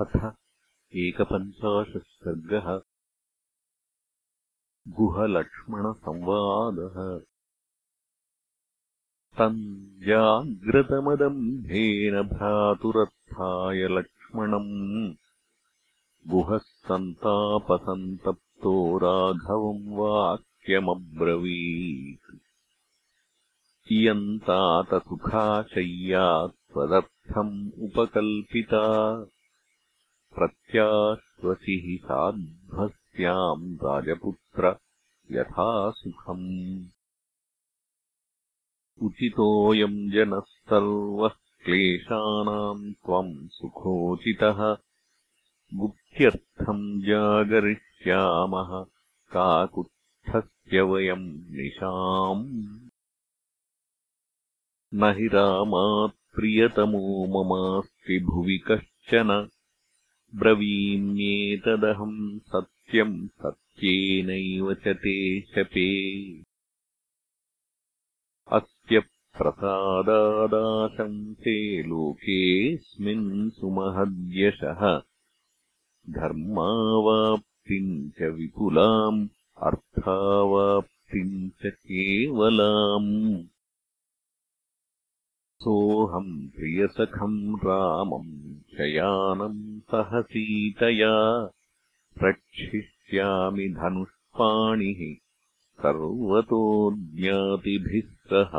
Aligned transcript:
अथ 0.00 0.32
एकपञ्चाशः 0.96 1.98
सर्गः 1.98 2.80
गुहलक्ष्मणसंवादः। 4.88 7.26
तम् 9.38 10.00
जाग्रतमदम्भेन 10.00 12.22
भ्रातुरर्थाय 12.22 13.88
लक्ष्मणम्। 13.88 15.14
गुहः 16.30 16.58
सन्तापसन्तप्तो 16.58 18.98
राघवम् 18.98 19.96
वाक्यमब्रवीत्। 19.96 22.36
इयन्तातसुखाशय्या 23.92 26.46
त्वदर्थम् 26.46 27.70
उपकल्पिता 27.78 29.24
प्रत्याश्वसि 30.40 32.00
साध्वस्याम् 32.04 33.74
राजपुत्र 33.74 34.76
यथा 35.32 35.90
सुखम्। 35.90 36.84
उचितोऽयम् 39.02 40.10
जनः 40.10 40.40
सर्वः 40.40 41.30
क्लेशानाम् 41.64 42.92
त्वम् 42.92 43.48
सुखोचितः। 43.48 44.76
गुप्त्यर्थम् 45.74 47.02
जागरिष्यामः 47.02 48.84
काकुत्स्थस्य 49.32 50.80
वयम् 50.80 51.50
निशाम्। 51.50 52.78
न 54.94 55.04
हि 55.04 55.26
रामात्प्रियतमो 55.26 57.26
ममास्ति 57.26 58.18
भुवि 58.18 58.64
कश्चन 58.70 59.48
ब्रवीम्येतदहम् 60.34 62.38
सत्यम् 62.38 63.28
सत्येनैव 63.28 64.74
च 64.74 64.88
ते 64.88 65.40
शपे। 65.40 66.42
अस्य 68.48 69.02
प्रसादादाशंसे 69.38 71.82
लोकेऽस्मिन् 71.82 73.50
सुमहद्यशः। 73.50 75.02
धर्मावाप्तिम् 76.10 78.10
च 78.10 78.22
विपुलाम् 78.22 79.28
अर्थावाप्तिम् 79.62 81.50
च 81.50 81.66
केवलाम् 81.66 83.44
सोऽहम् 85.62 86.36
प्रियसखम् 86.56 87.56
रामम् 87.64 88.28
शयानम् 88.76 89.58
सह 89.90 90.12
सीतया 90.28 91.16
रक्षिष्यामि 92.22 93.66
धनुष्पाणिः 93.80 95.02
सर्वतो 95.82 96.60
ज्ञातिभिः 97.16 98.08
सह। 98.30 98.54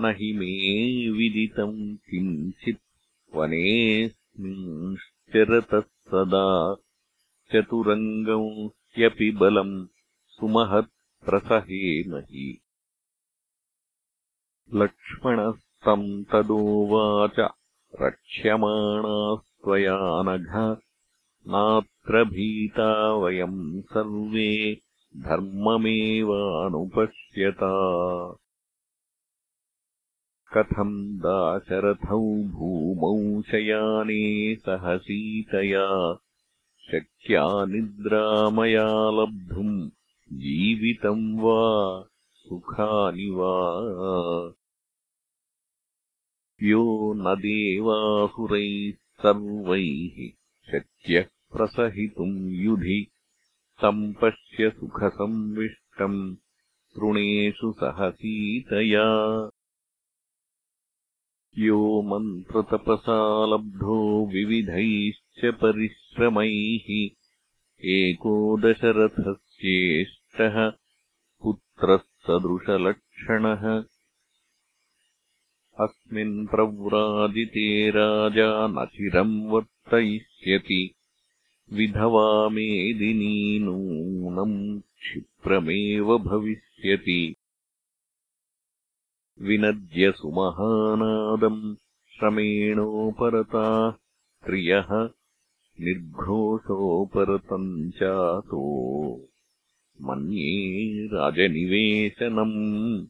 न 0.00 0.02
हि 0.20 0.30
मे 0.38 0.48
विदितम् 1.18 1.76
किञ्चित् 2.08 2.82
वनेऽस्मिंश्चरतः 3.36 5.84
सदा 6.14 6.48
चतुरङ्गंह्यपि 7.52 9.28
बलम् 9.40 9.76
सुमहत्प्रसहेमहि 10.38 12.48
लक्ष्मणस्तम् 14.78 16.02
तदोवाच 16.32 17.38
रक्ष्यमाणास्त्वया 18.02 19.96
नघ 20.26 20.52
नात्र 21.52 22.22
भीता 22.30 22.90
वयम् 23.22 23.80
सर्वे 23.92 24.50
धर्ममेवानुपश्यता 25.26 26.20
कथम् 30.54 30.94
दाशरथौ 31.24 32.20
भूमौ 32.54 33.18
शयाने 33.50 34.22
सह 34.66 34.86
सीतया 35.08 35.88
शक्या 36.90 37.44
निद्रामया 37.72 38.86
लब्धुम् 39.18 39.74
जीवितम् 40.44 41.28
वा 41.42 41.60
सुखानि 42.46 43.28
वा 43.38 43.52
यो 46.62 47.12
न 47.16 47.34
देवासुरैः 47.40 48.92
सर्वैः 48.92 50.30
शक्यः 50.72 51.22
प्रसहितुम् 51.22 52.50
युधि। 52.50 53.10
तम् 53.82 54.14
पश्य 54.22 54.70
सुखसंविष्टम् 54.70 56.34
तृणेषु 56.94 57.72
सह 57.72 58.10
सीतया। 58.10 59.04
यो 61.58 62.02
मन्त्रतपसा 62.02 63.46
लब्धो 63.46 64.26
विविधैश्च 64.26 65.54
परिश्रमैः। 65.54 67.10
एको 67.84 68.56
पुत्रः 71.42 71.96
सदृशलक्षणः 71.96 73.84
अस्मिन् 75.78 76.46
प्रव्राजिते 76.46 77.90
राजा 77.90 78.66
न 78.66 78.86
चिरम् 78.86 79.46
वर्तयिष्यति। 79.46 80.94
विधवा 81.72 82.48
मेदिनी 82.48 83.58
नूनम् 83.58 84.80
क्षिप्रमेव 84.80 86.18
भविष्यति। 86.18 87.34
विनद्य 89.42 90.12
सुमहानादम् 90.12 91.74
श्रमेणोपरता 92.18 93.90
स्त्रियः 93.90 95.10
निर्घोषोपरतम् 95.80 97.90
चातो। 97.90 99.28
मन्ये 100.02 101.06
राजनिवेशनम् 101.06 103.06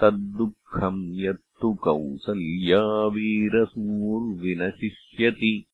तद्दुःखम् 0.00 1.16
यत्तु 1.16 1.74
कौसल्या 1.74 3.06
वीरसूर्विनशिष्यति 3.06 5.66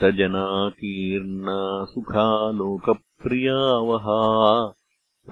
अनुरक्तजनाकीर्णा 0.00 1.84
सुखालोकप्रियावहा। 1.84 4.74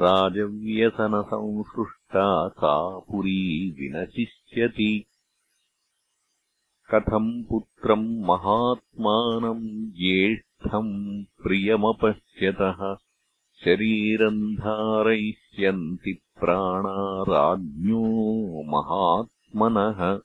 राजव्यसनसंसृष्टा 0.03 2.49
का 2.49 2.99
पुरी 2.99 3.71
विनशिष्यति। 3.71 5.05
कथम् 6.95 7.45
पुत्रम् 7.45 8.21
महात्मानम् 8.21 9.91
ज्येष्ठम् 9.91 11.25
प्रियमपश्यतः। 11.43 12.97
शरीरम् 13.65 14.57
धारयिष्यन्ति 14.57 16.23
प्राणा 16.41 17.23
राज्ञो 17.23 18.63
महात्मनः। 18.63 20.21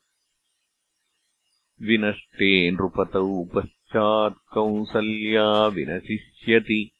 विनष्टे 1.88 2.71
नृपतौ 2.71 3.43
पश्चात्कौसल्या 3.85 5.67
विनशिष्यति। 5.67 6.91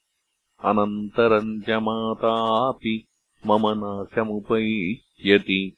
अनन्तरम् 0.64 1.62
च 1.62 1.70
मातापि 1.70 3.06
मम 3.46 3.68
नाशमुपैष्यति। 3.68 5.76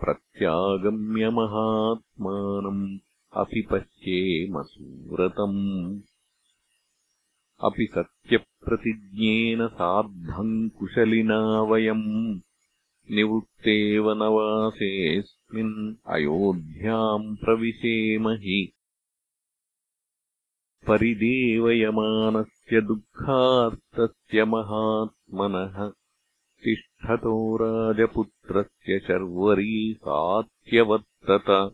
प्रत्यागम्यमहात्मानम् 0.00 2.98
अपि 3.32 3.68
पश्येम 3.72 4.62
सुव्रतम्। 4.62 6.00
अपि 7.64 7.88
सत्यप्रतिज्ञेन 7.94 9.66
सार्धम् 9.66 10.70
कुशलिना 10.70 11.62
वयम्। 11.62 12.40
निवृत्ते 13.10 13.98
वनवासेऽस्मिन् 13.98 15.94
अयोध्याम् 16.06 17.36
प्रविशेम 17.36 18.28
हि 18.28 18.72
परिदेवयमानस्य 20.88 22.80
दुःखार्तस्य 22.80 24.44
महात्मनः 24.44 25.92
तिष्ठतो 26.64 27.56
राजपुत्रस्य 27.56 28.98
शर्वरी 28.98 29.96
सात्यवर्तत। 30.00 31.72